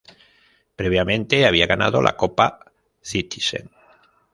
Previamente 0.75 1.45
había 1.45 1.67
ganado 1.67 2.01
la 2.01 2.17
Copa 2.17 2.57
Citizen. 3.03 3.69